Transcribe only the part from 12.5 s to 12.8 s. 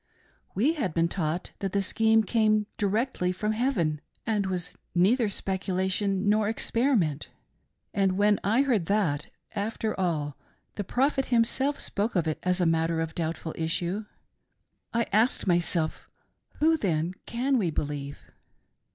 a